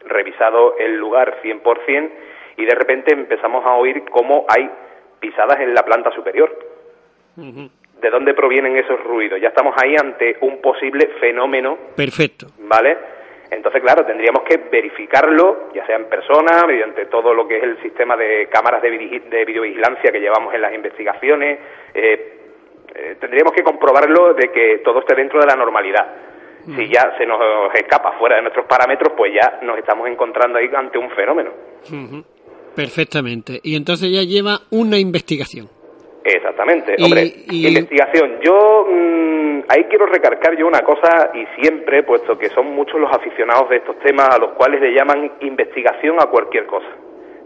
revisado 0.08 0.76
el 0.78 0.96
lugar 0.96 1.40
100%, 1.42 2.10
y 2.56 2.64
de 2.64 2.74
repente 2.74 3.12
empezamos 3.12 3.64
a 3.64 3.74
oír 3.74 4.04
cómo 4.10 4.46
hay 4.48 4.70
pisadas 5.20 5.60
en 5.60 5.74
la 5.74 5.82
planta 5.84 6.10
superior. 6.12 6.50
¿De 7.36 8.10
dónde 8.10 8.34
provienen 8.34 8.76
esos 8.76 9.02
ruidos? 9.04 9.40
Ya 9.40 9.48
estamos 9.48 9.74
ahí 9.82 9.94
ante 9.94 10.36
un 10.40 10.60
posible 10.60 11.06
fenómeno. 11.20 11.76
Perfecto. 11.96 12.46
¿Vale? 12.58 12.96
Entonces, 13.50 13.80
claro, 13.82 14.04
tendríamos 14.04 14.42
que 14.42 14.56
verificarlo, 14.56 15.68
ya 15.72 15.86
sea 15.86 15.96
en 15.96 16.06
persona, 16.06 16.64
mediante 16.66 17.06
todo 17.06 17.32
lo 17.32 17.46
que 17.46 17.58
es 17.58 17.62
el 17.62 17.80
sistema 17.82 18.16
de 18.16 18.48
cámaras 18.48 18.82
de, 18.82 18.90
videovigilancia 18.90 20.10
que 20.10 20.20
llevamos 20.20 20.52
en 20.52 20.62
las 20.62 20.74
investigaciones. 20.74 21.58
Eh, 21.94 22.38
eh, 22.94 23.16
tendríamos 23.20 23.52
que 23.52 23.62
comprobarlo 23.62 24.34
de 24.34 24.48
que 24.50 24.78
todo 24.78 25.00
esté 25.00 25.14
dentro 25.14 25.38
de 25.38 25.46
la 25.46 25.54
normalidad. 25.54 26.06
Si 26.74 26.88
ya 26.88 27.14
se 27.16 27.24
nos 27.26 27.40
escapa 27.74 28.18
fuera 28.18 28.36
de 28.36 28.42
nuestros 28.42 28.66
parámetros, 28.66 29.12
pues 29.16 29.32
ya 29.32 29.60
nos 29.62 29.78
estamos 29.78 30.08
encontrando 30.08 30.58
ahí 30.58 30.68
ante 30.74 30.98
un 30.98 31.10
fenómeno. 31.10 31.50
Perfectamente. 32.74 33.60
Y 33.62 33.76
entonces 33.76 34.10
ya 34.10 34.22
lleva 34.22 34.58
una 34.70 34.98
investigación. 34.98 35.68
Exactamente, 36.24 36.96
hombre, 37.00 37.22
investigación. 37.52 38.40
Yo 38.42 38.88
mm, 38.90 39.60
ahí 39.68 39.84
quiero 39.84 40.06
recargar 40.06 40.56
yo 40.56 40.66
una 40.66 40.80
cosa 40.80 41.30
y 41.34 41.46
siempre, 41.60 42.02
puesto 42.02 42.36
que 42.36 42.48
son 42.48 42.74
muchos 42.74 42.98
los 42.98 43.12
aficionados 43.12 43.70
de 43.70 43.76
estos 43.76 43.96
temas 44.00 44.30
a 44.34 44.38
los 44.38 44.50
cuales 44.54 44.80
le 44.80 44.92
llaman 44.92 45.34
investigación 45.40 46.16
a 46.18 46.26
cualquier 46.26 46.66
cosa. 46.66 46.88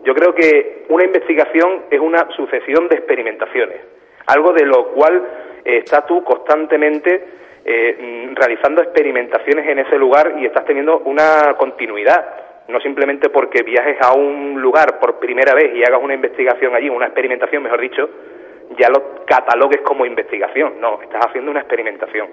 Yo 0.02 0.14
creo 0.14 0.34
que 0.34 0.86
una 0.88 1.04
investigación 1.04 1.82
es 1.90 2.00
una 2.00 2.26
sucesión 2.34 2.88
de 2.88 2.96
experimentaciones, 2.96 3.82
algo 4.26 4.54
de 4.54 4.64
lo 4.64 4.92
cual 4.92 5.28
estás 5.62 6.06
tú 6.06 6.24
constantemente 6.24 7.22
eh, 7.64 8.28
mm, 8.30 8.34
realizando 8.34 8.82
experimentaciones 8.82 9.68
en 9.68 9.80
ese 9.80 9.96
lugar 9.96 10.34
y 10.38 10.46
estás 10.46 10.64
teniendo 10.64 10.98
una 11.00 11.54
continuidad 11.58 12.24
no 12.70 12.80
simplemente 12.80 13.28
porque 13.28 13.62
viajes 13.62 13.96
a 14.00 14.14
un 14.14 14.60
lugar 14.60 14.98
por 15.00 15.18
primera 15.18 15.54
vez 15.54 15.74
y 15.74 15.82
hagas 15.82 16.00
una 16.02 16.14
investigación 16.14 16.74
allí, 16.74 16.88
una 16.88 17.06
experimentación, 17.06 17.62
mejor 17.62 17.80
dicho, 17.80 18.08
ya 18.78 18.88
lo 18.88 19.24
catalogues 19.26 19.80
como 19.82 20.06
investigación. 20.06 20.80
No, 20.80 21.02
estás 21.02 21.26
haciendo 21.26 21.50
una 21.50 21.60
experimentación. 21.60 22.28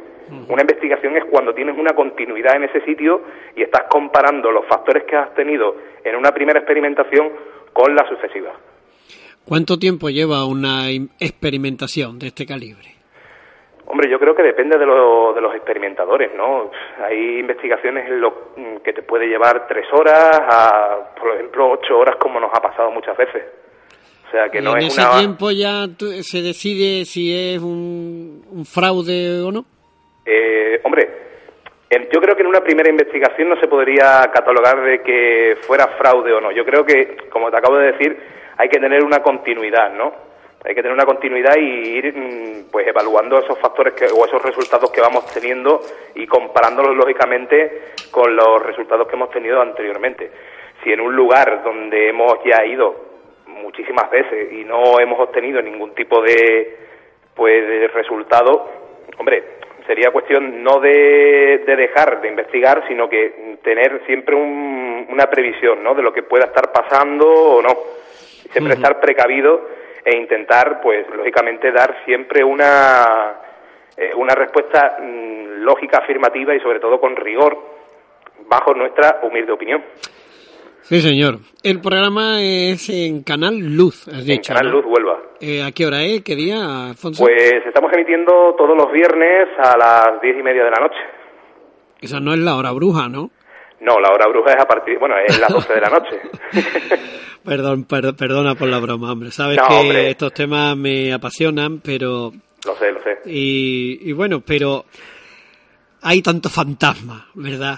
Una 0.47 0.61
investigación 0.61 1.17
es 1.17 1.25
cuando 1.25 1.53
tienes 1.53 1.77
una 1.77 1.93
continuidad 1.95 2.55
en 2.55 2.65
ese 2.65 2.81
sitio 2.81 3.21
y 3.55 3.63
estás 3.63 3.83
comparando 3.89 4.51
los 4.51 4.65
factores 4.67 5.03
que 5.05 5.15
has 5.15 5.33
tenido 5.33 5.75
en 6.03 6.15
una 6.15 6.31
primera 6.31 6.59
experimentación 6.59 7.31
con 7.73 7.95
la 7.95 8.07
sucesiva. 8.07 8.53
¿Cuánto 9.45 9.79
tiempo 9.79 10.09
lleva 10.09 10.45
una 10.45 10.89
experimentación 11.19 12.19
de 12.19 12.27
este 12.27 12.45
calibre? 12.45 12.96
Hombre, 13.89 14.09
yo 14.09 14.19
creo 14.19 14.35
que 14.35 14.43
depende 14.43 14.77
de, 14.77 14.85
de 14.85 15.41
los 15.41 15.55
experimentadores, 15.55 16.33
¿no? 16.35 16.69
Hay 17.03 17.39
investigaciones 17.39 18.07
en 18.07 18.19
lo 18.19 18.53
que 18.83 18.91
te 18.91 19.01
puede 19.01 19.27
llevar 19.27 19.65
tres 19.65 19.87
horas 19.93 20.41
a, 20.41 21.13
por 21.17 21.33
ejemplo, 21.33 21.71
ocho 21.71 21.97
horas, 21.97 22.17
como 22.17 22.39
nos 22.39 22.51
ha 22.53 22.61
pasado 22.61 22.91
muchas 22.91 23.15
veces. 23.15 23.43
O 24.27 24.31
sea, 24.31 24.49
que 24.49 24.59
no 24.59 24.71
en 24.71 24.87
ese 24.87 25.01
tiempo 25.17 25.51
ya 25.51 25.87
se 26.21 26.41
decide 26.41 27.05
si 27.05 27.33
es 27.33 27.61
un, 27.61 28.65
fraude 28.65 29.41
o 29.41 29.51
no. 29.53 29.63
Eh, 30.25 30.81
hombre, 30.83 31.09
yo 32.11 32.19
creo 32.19 32.35
que 32.35 32.41
en 32.41 32.47
una 32.47 32.59
primera 32.59 32.89
investigación 32.89 33.47
no 33.47 33.57
se 33.57 33.69
podría 33.69 34.29
catalogar 34.33 34.83
de 34.83 35.01
que 35.01 35.57
fuera 35.61 35.87
fraude 35.97 36.33
o 36.33 36.41
no. 36.41 36.51
Yo 36.51 36.65
creo 36.65 36.85
que, 36.85 37.15
como 37.29 37.49
te 37.49 37.57
acabo 37.57 37.77
de 37.77 37.93
decir, 37.93 38.17
hay 38.57 38.67
que 38.67 38.79
tener 38.79 39.01
una 39.05 39.23
continuidad, 39.23 39.93
¿no? 39.93 40.26
Hay 40.65 40.73
que 40.73 40.81
tener 40.81 40.93
una 40.93 41.05
continuidad 41.05 41.55
y 41.55 41.97
ir 41.97 42.13
mm, 42.13 42.71
pues 42.71 42.87
evaluando 42.87 43.39
esos 43.39 43.59
factores 43.59 43.93
que, 43.93 44.05
o 44.05 44.25
esos 44.25 44.41
resultados 44.41 44.91
que 44.91 45.01
vamos 45.01 45.25
teniendo 45.33 45.81
y 46.15 46.25
comparándolos 46.25 46.95
lógicamente 46.95 47.93
con 48.11 48.35
los 48.35 48.63
resultados 48.63 49.07
que 49.07 49.15
hemos 49.15 49.29
tenido 49.29 49.61
anteriormente. 49.61 50.31
Si 50.83 50.91
en 50.91 51.01
un 51.01 51.15
lugar 51.15 51.63
donde 51.63 52.09
hemos 52.09 52.43
ya 52.43 52.65
ido 52.65 53.07
muchísimas 53.47 54.09
veces 54.09 54.51
y 54.51 54.63
no 54.63 54.99
hemos 54.99 55.19
obtenido 55.19 55.61
ningún 55.61 55.93
tipo 55.93 56.21
de 56.21 56.77
pues 57.35 57.67
de 57.67 57.87
resultado, 57.89 58.67
hombre, 59.19 59.43
sería 59.85 60.11
cuestión 60.11 60.63
no 60.63 60.79
de, 60.79 61.63
dejar 61.65 62.19
de 62.21 62.27
investigar, 62.27 62.83
sino 62.87 63.07
que 63.07 63.57
tener 63.63 64.01
siempre 64.05 64.35
una 64.35 65.29
previsión, 65.29 65.83
¿no? 65.83 65.95
De 65.95 66.01
lo 66.01 66.11
que 66.11 66.23
pueda 66.23 66.45
estar 66.45 66.71
pasando 66.71 67.27
o 67.27 67.61
no. 67.61 67.69
Siempre 68.51 68.73
estar 68.75 68.99
precavido 68.99 69.76
e 70.07 70.15
intentar, 70.15 70.79
pues, 70.81 71.05
lógicamente, 71.13 71.69
dar 71.69 71.97
siempre 72.05 72.41
una, 72.41 73.41
eh, 73.97 74.11
una 74.15 74.33
respuesta 74.35 74.99
mm, 75.01 75.63
lógica, 75.63 75.97
afirmativa 75.97 76.55
y, 76.55 76.61
sobre 76.61 76.79
todo, 76.79 76.97
con 76.97 77.13
rigor, 77.17 77.57
bajo 78.47 78.73
nuestra 78.73 79.19
humilde 79.23 79.51
opinión. 79.51 79.83
Sí, 80.83 81.01
señor. 81.01 81.39
El 81.61 81.81
programa 81.81 82.41
es 82.41 82.89
en 82.89 83.21
Canal 83.23 83.57
Luz, 83.59 84.07
has 84.07 84.25
dicho. 84.25 84.53
En 84.53 84.57
Canal 84.59 84.71
Luz, 84.71 84.85
Huelva. 84.85 85.19
Eh, 85.41 85.61
¿A 85.61 85.73
qué 85.73 85.85
hora 85.85 86.01
es? 86.03 86.23
¿Qué 86.23 86.35
día, 86.35 86.87
Alfonso? 86.91 87.25
Pues 87.25 87.65
estamos 87.65 87.91
emitiendo 87.91 88.55
todos 88.57 88.77
los 88.77 88.89
viernes 88.93 89.49
a 89.57 89.77
las 89.77 90.21
diez 90.21 90.37
y 90.39 90.43
media 90.43 90.63
de 90.63 90.71
la 90.71 90.79
noche. 90.79 90.99
Esa 91.99 92.21
no 92.21 92.31
es 92.31 92.39
la 92.39 92.55
hora 92.55 92.71
bruja, 92.71 93.09
¿no? 93.09 93.29
No, 93.81 93.99
la 93.99 94.09
hora 94.09 94.29
bruja 94.29 94.51
es 94.51 94.63
a 94.63 94.67
partir, 94.67 94.97
bueno, 94.99 95.15
es 95.17 95.37
las 95.37 95.49
doce 95.49 95.73
de 95.73 95.81
la 95.81 95.89
noche. 95.89 96.21
Perdón, 97.47 97.85
perdona 97.85 98.55
por 98.55 98.67
la 98.67 98.79
broma, 98.79 99.13
hombre. 99.13 99.31
Sabes 99.31 99.57
que 99.57 100.09
estos 100.09 100.33
temas 100.33 100.75
me 100.75 101.13
apasionan, 101.13 101.79
pero... 101.79 102.31
Lo 102.65 102.75
sé, 102.75 102.91
lo 102.91 103.01
sé. 103.01 103.19
Y, 103.25 104.09
y 104.09 104.11
bueno, 104.11 104.41
pero 104.45 104.83
hay 106.03 106.21
tanto 106.21 106.49
fantasma, 106.49 107.27
¿verdad? 107.35 107.77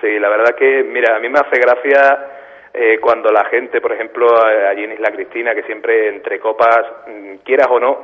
Sí, 0.00 0.16
la 0.18 0.28
verdad 0.28 0.54
que, 0.56 0.84
mira, 0.84 1.16
a 1.16 1.18
mí 1.18 1.28
me 1.28 1.40
hace 1.40 1.58
gracia 1.58 2.28
eh, 2.72 2.98
cuando 3.00 3.32
la 3.32 3.46
gente, 3.46 3.80
por 3.80 3.92
ejemplo, 3.92 4.28
allí 4.70 4.84
en 4.84 4.92
Isla 4.92 5.10
Cristina, 5.10 5.54
que 5.56 5.64
siempre 5.64 6.08
entre 6.08 6.38
copas, 6.38 6.86
mm, 7.08 7.36
quieras 7.44 7.66
o 7.68 7.80
no, 7.80 7.98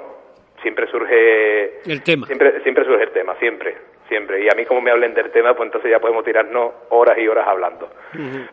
siempre 0.61 0.91
surge 0.91 1.83
el 1.87 2.03
tema. 2.03 2.27
Siempre, 2.27 2.63
siempre 2.63 2.85
surge 2.85 3.05
el 3.05 3.13
tema, 3.13 3.37
siempre, 3.39 3.77
siempre. 4.09 4.43
Y 4.43 4.49
a 4.49 4.55
mí 4.57 4.65
como 4.65 4.81
me 4.81 4.91
hablen 4.91 5.15
del 5.15 5.31
tema, 5.31 5.55
pues 5.55 5.67
entonces 5.67 5.91
ya 5.91 6.01
podemos 6.01 6.25
tirarnos 6.25 6.73
horas 6.91 7.19
y 7.19 7.29
horas 7.29 7.47
hablando. 7.47 7.89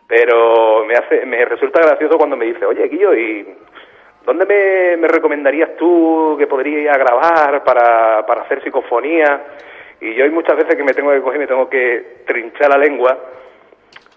Pero 0.08 0.86
me 0.86 0.94
hace, 0.96 1.26
me 1.26 1.44
resulta 1.46 1.82
gracioso 1.82 2.18
cuando 2.18 2.38
me 2.38 2.46
dice, 2.46 2.66
oye, 2.66 2.88
Guillo, 2.88 3.14
¿y 3.14 3.48
dónde 4.26 4.46
me, 4.46 4.98
me 4.98 5.08
recomendarías 5.08 5.76
tú 5.78 6.36
que 6.38 6.48
podría 6.48 6.80
ir 6.80 6.90
a 6.90 6.98
grabar 6.98 7.64
para, 7.64 8.26
para 8.26 8.42
hacer 8.42 8.64
psicofonía? 8.64 9.42
Y 10.02 10.14
yo 10.16 10.26
hay 10.26 10.32
muchas 10.32 10.58
veces 10.58 10.76
que 10.76 10.84
me 10.84 10.94
tengo 10.94 11.12
que 11.12 11.22
coger 11.22 11.38
y 11.38 11.40
me 11.40 11.48
tengo 11.48 11.70
que 11.70 12.24
trinchar 12.26 12.70
la 12.70 12.78
lengua 12.78 13.18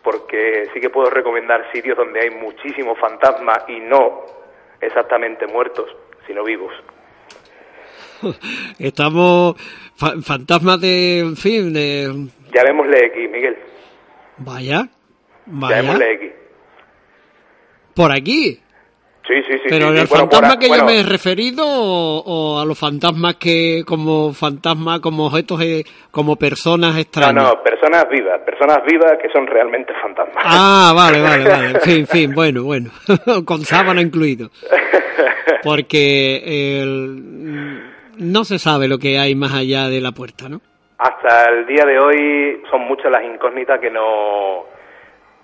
porque 0.07 0.69
sí 0.73 0.81
que 0.81 0.89
puedo 0.89 1.11
recomendar 1.11 1.67
sitios 1.73 1.97
donde 1.97 2.21
hay 2.21 2.31
muchísimos 2.31 2.97
fantasmas 2.97 3.65
y 3.67 3.81
no 3.81 4.25
exactamente 4.81 5.49
muertos, 5.49 5.97
sino 6.29 6.45
vivos. 6.45 6.73
Estamos 8.79 9.57
fantasmas 9.97 10.81
de, 10.81 11.21
en 11.21 11.37
fin, 11.37 11.73
de... 11.73 12.29
Llamémosle 12.55 13.07
X, 13.07 13.31
Miguel. 13.31 13.57
Vaya, 14.39 14.89
vaya. 15.47 15.77
Llamémosle 15.77 16.13
X. 16.13 16.33
¿Por 17.95 18.13
aquí? 18.13 18.61
Sí, 19.27 19.35
sí, 19.43 19.53
sí. 19.55 19.67
¿Pero 19.69 19.91
sí, 19.91 19.99
el 19.99 20.07
fantasma 20.07 20.57
que 20.57 20.69
yo 20.69 20.85
me 20.85 21.01
he 21.01 21.03
referido 21.03 21.65
o, 21.67 22.61
a 22.61 22.65
los 22.65 22.79
fantasmas 22.79 23.35
que 23.37 23.83
como 23.85 24.33
fantasmas, 24.33 25.01
como 25.01 25.27
objetos, 25.27 25.61
eh, 25.63 25.85
como 26.13 26.37
personas 26.37 26.97
extrañas? 26.97 27.35
No, 27.35 27.55
no, 27.55 27.63
personas 27.63 28.09
vivas, 28.09 28.41
personas 28.43 28.79
vivas 28.87 29.15
que 29.21 29.29
son 29.31 29.47
realmente 29.49 29.93
fantasmas. 30.01 30.45
Ah, 30.47 30.93
vale, 30.95 31.21
vale, 31.21 31.45
vale. 31.49 31.71
En 31.71 31.81
fin, 31.81 32.07
fin, 32.07 32.35
bueno, 32.35 32.63
bueno. 32.63 32.91
Con 33.45 33.63
sábana 33.65 34.01
incluido. 34.01 34.51
Porque 35.65 36.83
no 38.19 38.45
se 38.45 38.59
sabe 38.59 38.89
lo 38.89 38.99
que 38.99 39.19
hay 39.19 39.35
más 39.35 39.55
allá 39.55 39.89
de 39.89 40.01
la 40.01 40.13
puerta, 40.13 40.49
¿no? 40.49 40.61
Hasta 40.99 41.51
el 41.51 41.67
día 41.67 41.85
de 41.85 41.99
hoy 41.99 42.63
son 42.71 42.83
muchas 42.83 43.11
las 43.11 43.23
incógnitas 43.25 43.81
que 43.81 43.91
no 43.91 44.65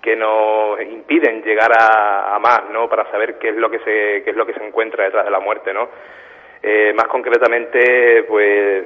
que 0.01 0.15
nos 0.17 0.81
impiden 0.81 1.41
llegar 1.43 1.71
a, 1.79 2.37
más, 2.39 2.63
¿no? 2.71 2.89
Para 2.89 3.09
saber 3.09 3.37
qué 3.39 3.49
es 3.49 3.55
lo 3.55 3.69
que 3.69 3.79
se 3.79 4.23
qué 4.23 4.31
es 4.31 4.35
lo 4.35 4.45
que 4.45 4.53
se 4.53 4.65
encuentra 4.65 5.05
detrás 5.05 5.23
de 5.23 5.31
la 5.31 5.39
muerte, 5.39 5.73
¿no? 5.73 5.87
Eh, 6.61 6.93
más 6.93 7.07
concretamente, 7.07 8.23
pues 8.23 8.85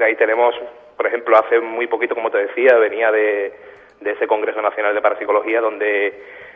ahí 0.00 0.16
tenemos, 0.16 0.54
por 0.96 1.06
ejemplo, 1.06 1.36
hace 1.38 1.60
muy 1.60 1.86
poquito, 1.86 2.14
como 2.14 2.30
te 2.30 2.38
decía, 2.38 2.76
venía 2.76 3.10
de, 3.12 3.52
de 4.00 4.10
ese 4.12 4.26
Congreso 4.26 4.60
Nacional 4.60 4.94
de 4.94 5.02
Parapsicología 5.02 5.60
donde 5.60 6.12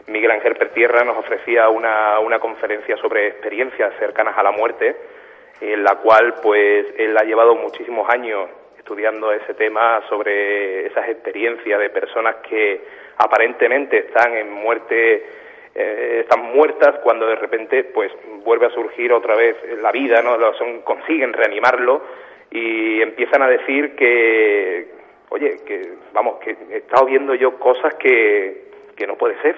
Miguel 0.08 0.30
Ángel 0.30 0.56
Pertierra 0.56 1.04
nos 1.04 1.16
ofrecía 1.16 1.68
una, 1.68 2.18
una 2.20 2.38
conferencia 2.38 2.96
sobre 2.96 3.28
experiencias 3.28 3.92
cercanas 3.98 4.36
a 4.36 4.42
la 4.42 4.50
muerte, 4.50 4.96
en 5.60 5.84
la 5.84 5.96
cual 5.96 6.34
pues 6.42 6.86
él 6.96 7.16
ha 7.16 7.24
llevado 7.24 7.54
muchísimos 7.54 8.08
años 8.08 8.48
estudiando 8.78 9.32
ese 9.32 9.54
tema 9.54 10.02
sobre 10.08 10.86
esas 10.86 11.08
experiencias 11.08 11.78
de 11.78 11.90
personas 11.90 12.36
que 12.48 12.80
aparentemente 13.18 13.98
están 13.98 14.36
en 14.36 14.52
muerte 14.52 15.26
eh, 15.74 16.20
están 16.22 16.52
muertas 16.52 16.98
cuando 17.02 17.26
de 17.26 17.36
repente 17.36 17.84
pues 17.84 18.10
vuelve 18.42 18.66
a 18.66 18.70
surgir 18.70 19.12
otra 19.12 19.36
vez 19.36 19.56
la 19.80 19.92
vida 19.92 20.22
no 20.22 20.36
son 20.54 20.80
consiguen 20.80 21.32
reanimarlo 21.32 22.02
y 22.50 23.00
empiezan 23.00 23.42
a 23.42 23.48
decir 23.48 23.94
que 23.94 24.88
oye 25.28 25.58
que 25.64 25.92
vamos 26.12 26.40
que 26.40 26.56
he 26.70 26.78
estado 26.78 27.06
viendo 27.06 27.34
yo 27.34 27.58
cosas 27.58 27.94
que 27.94 28.70
que 29.00 29.06
no 29.06 29.16
puede 29.16 29.40
ser. 29.40 29.56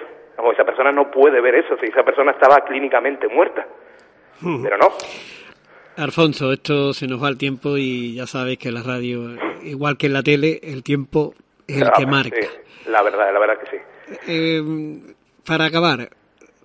Esa 0.53 0.63
persona 0.63 0.91
no 0.91 1.11
puede 1.11 1.41
ver 1.41 1.55
eso 1.55 1.77
si 1.77 1.87
esa 1.87 2.03
persona 2.03 2.31
estaba 2.31 2.61
clínicamente 2.61 3.27
muerta. 3.27 3.67
Pero 4.41 4.77
no 4.77 4.89
Alfonso, 5.97 6.51
esto 6.51 6.91
se 6.93 7.07
nos 7.07 7.21
va 7.21 7.29
el 7.29 7.37
tiempo 7.37 7.77
y 7.77 8.15
ya 8.15 8.25
sabes 8.25 8.57
que 8.57 8.71
la 8.71 8.81
radio, 8.81 9.37
igual 9.61 9.95
que 9.97 10.07
en 10.07 10.13
la 10.13 10.23
tele, 10.23 10.59
el 10.63 10.83
tiempo 10.83 11.33
es 11.67 11.81
el 11.81 11.91
que 11.91 12.05
marca. 12.07 12.47
la 12.87 13.03
verdad, 13.03 13.31
la 13.31 13.39
verdad 13.39 13.59
que 13.59 13.69
sí. 13.69 13.77
Eh, 14.27 15.13
para 15.45 15.65
acabar, 15.65 16.09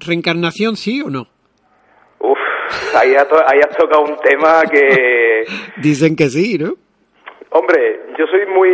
¿reencarnación 0.01 0.77
sí 0.77 1.03
o 1.03 1.11
no? 1.11 1.27
Uf, 2.21 2.39
ahí 2.97 3.15
has, 3.15 3.29
ahí 3.47 3.61
has 3.61 3.77
tocado 3.77 4.03
un 4.03 4.17
tema 4.19 4.63
que... 4.71 5.45
Dicen 5.77 6.17
que 6.17 6.29
sí, 6.29 6.57
¿no? 6.59 6.75
Hombre, 7.51 8.07
yo 8.19 8.27
soy 8.27 8.47
muy... 8.47 8.71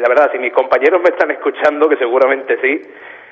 La 0.00 0.08
verdad, 0.08 0.30
si 0.32 0.38
mis 0.38 0.52
compañeros 0.52 1.00
me 1.02 1.10
están 1.10 1.30
escuchando, 1.30 1.88
que 1.88 1.96
seguramente 1.96 2.58
sí, 2.60 2.80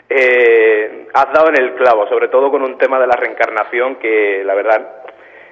eh, 0.09 1.07
has 1.12 1.33
dado 1.33 1.49
en 1.49 1.62
el 1.62 1.75
clavo, 1.75 2.09
sobre 2.09 2.29
todo 2.29 2.50
con 2.50 2.62
un 2.62 2.79
tema 2.79 2.99
de 2.99 3.07
la 3.07 3.17
reencarnación 3.17 3.97
que, 3.97 4.43
la 4.45 4.55
verdad, 4.55 4.98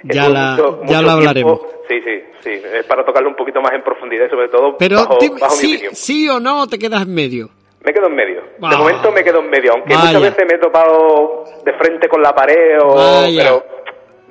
ya, 0.09 0.29
la, 0.29 0.57
ya 0.87 1.03
lo 1.03 1.11
hablaremos. 1.11 1.61
sí, 1.89 2.01
sí, 2.05 2.23
sí. 2.41 2.51
Es 2.51 2.85
para 2.87 3.05
tocarlo 3.05 3.29
un 3.29 3.37
poquito 3.37 3.61
más 3.61 3.73
en 3.73 3.83
profundidad 3.83 4.27
y 4.27 4.31
sobre 4.31 4.49
todo 4.49 4.77
Pero 4.79 5.19
sí, 5.51 5.81
sí 5.93 6.29
o 6.29 6.41
no 6.41 6.67
te 6.67 6.79
quedas 6.79 7.03
en 7.03 7.15
medio. 7.15 7.51
Me 7.85 7.93
quedo 7.93 8.07
en 8.09 8.17
medio. 8.17 8.41
De 8.43 8.67
ah. 8.67 8.79
momento 8.79 9.13
me 9.13 9.23
quedo 9.23 9.41
en 9.41 9.51
medio, 9.51 9.73
aunque 9.73 9.95
muchas 9.95 10.21
veces 10.21 10.45
me 10.49 10.57
he 10.57 10.59
topado 10.59 11.45
de 11.65 11.73
frente 11.75 12.09
con 12.09 12.21
la 12.21 12.35
pared 12.35 12.79
o... 12.83 13.25
Pero 13.37 13.65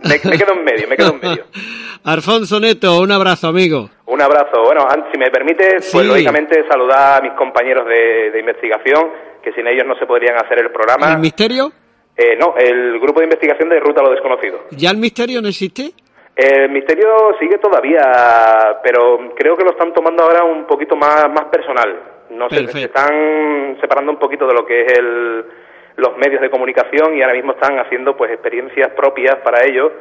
me, 0.04 0.20
quedo 0.20 0.54
en 0.54 0.64
medio, 0.64 0.88
me 0.88 0.98
quedo 0.98 1.12
en 1.12 1.20
medio. 1.22 1.46
Alfonso 2.04 2.60
Neto, 2.60 3.00
un 3.00 3.12
abrazo, 3.12 3.48
amigo. 3.48 3.90
Un 4.06 4.22
abrazo. 4.22 4.62
Bueno, 4.64 4.86
si 5.12 5.18
me 5.18 5.32
permite, 5.32 5.78
pues 5.92 6.06
lógicamente 6.06 6.64
saludar 6.70 7.20
a 7.20 7.22
mis 7.22 7.32
compañeros 7.34 7.88
de, 7.88 8.32
de 8.32 8.40
investigación, 8.40 9.10
que 9.42 9.52
sin 9.54 9.66
ellos 9.68 9.86
no 9.88 9.96
se 9.98 10.06
podrían 10.06 10.36
hacer 10.38 10.60
el 10.60 10.72
programa. 10.72 11.14
¿El 11.14 11.20
misterio? 11.20 11.72
Eh, 12.18 12.38
no, 12.40 12.56
el 12.58 13.00
grupo 13.00 13.20
de 13.20 13.26
investigación 13.26 13.70
de 13.70 13.80
Ruta 13.80 14.02
a 14.02 14.06
lo 14.06 14.12
Desconocido. 14.12 14.66
¿Ya 14.72 14.92
el 14.92 14.98
misterio 14.98 15.42
no 15.42 15.50
existe? 15.50 15.92
El 16.36 16.70
misterio 16.70 17.36
sigue 17.40 17.58
todavía, 17.58 18.80
pero 18.84 19.34
creo 19.36 19.56
que 19.56 19.64
lo 19.64 19.72
están 19.72 19.94
tomando 19.94 20.24
ahora 20.24 20.44
un 20.44 20.66
poquito 20.66 20.96
más, 20.96 21.30
más 21.30 21.46
personal. 21.46 22.14
No 22.32 22.50
sé, 22.50 22.68
se 22.68 22.84
están 22.86 23.78
separando 23.80 24.12
un 24.12 24.20
poquito 24.20 24.46
de 24.48 24.54
lo 24.54 24.66
que 24.66 24.82
es 24.82 24.98
el, 24.98 25.46
los 25.98 26.18
medios 26.18 26.42
de 26.42 26.50
comunicación 26.50 27.16
y 27.16 27.22
ahora 27.22 27.36
mismo 27.36 27.54
están 27.54 27.80
haciendo 27.80 28.18
pues 28.18 28.32
experiencias 28.32 28.92
propias 28.96 29.38
para 29.44 29.66
ellos 29.66 29.92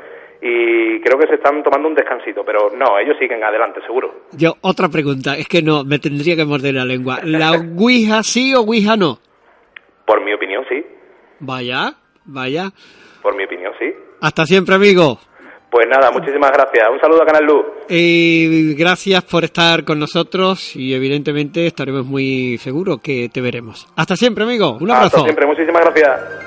y 0.41 1.01
creo 1.01 1.19
que 1.19 1.29
se 1.29 1.35
están 1.35 1.62
tomando 1.62 1.88
un 1.88 1.95
descansito, 1.95 2.45
pero 2.45 2.71
no, 2.77 2.99
ellos 2.99 3.17
siguen 3.19 3.43
adelante, 3.43 3.81
seguro. 3.87 4.27
Yo, 4.33 4.55
otra 4.61 4.88
pregunta, 4.88 5.37
es 5.37 5.49
que 5.49 5.62
no, 5.62 5.85
me 5.85 5.99
tendría 5.99 6.37
que 6.37 6.45
morder 6.45 6.75
la 6.75 6.85
lengua. 6.85 7.21
¿La 7.23 7.53
Ouija 7.79 8.23
sí 8.23 8.55
o 8.55 8.61
Ouija 8.61 8.97
no? 8.97 9.19
Por 10.05 10.23
mi 10.25 10.35
opinión, 10.35 10.65
sí. 10.69 10.85
Vaya. 11.41 11.95
Vaya. 12.25 12.71
Por 13.23 13.37
mi 13.37 13.45
opinión, 13.45 13.73
sí. 13.79 13.87
Hasta 14.21 14.47
siempre, 14.47 14.75
amigo. 14.75 15.19
Pues 15.71 15.89
nada, 15.89 16.13
muchísimas 16.13 16.53
gracias. 16.53 16.89
Un 16.89 17.01
saludo 17.01 17.23
a 17.23 17.27
Canal 17.27 17.45
Luz. 17.45 17.67
Y 17.89 18.75
gracias 18.75 19.25
por 19.25 19.43
estar 19.43 19.85
con 19.85 19.99
nosotros 19.99 20.77
y 20.77 20.95
evidentemente 20.95 21.67
estaremos 21.67 22.07
muy 22.07 22.59
seguros 22.59 23.01
que 23.03 23.29
te 23.29 23.41
veremos. 23.41 23.89
Hasta 23.97 24.15
siempre, 24.15 24.45
amigo. 24.45 24.79
Un 24.81 24.91
abrazo. 24.93 25.17
Hasta 25.17 25.25
siempre, 25.25 25.47
muchísimas 25.47 25.83
gracias. 25.83 26.44